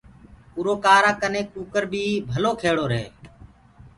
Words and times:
اُرو 0.55 0.73
ڪآرآ 0.85 1.11
ڪني 1.21 1.41
ڪٚڪَر 1.53 1.83
بيٚ 1.91 2.23
ڀلو 2.29 2.51
کيڙو 2.61 2.85
رهي 2.91 3.05